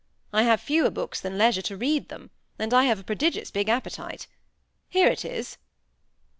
I 0.33 0.41
have 0.41 0.59
fewer 0.59 0.89
books 0.89 1.21
than 1.21 1.37
leisure 1.37 1.61
to 1.61 1.77
read 1.77 2.09
them, 2.09 2.31
and 2.57 2.73
I 2.73 2.85
have 2.85 2.99
a 2.99 3.03
prodigious 3.03 3.51
big 3.51 3.69
appetite. 3.69 4.25
Here 4.89 5.09
it 5.09 5.23
is." 5.23 5.59